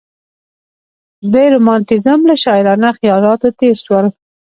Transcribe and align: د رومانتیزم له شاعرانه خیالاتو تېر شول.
د 1.33 1.35
رومانتیزم 1.53 2.19
له 2.29 2.35
شاعرانه 2.43 2.89
خیالاتو 2.99 3.47
تېر 3.59 3.75
شول. 3.83 4.05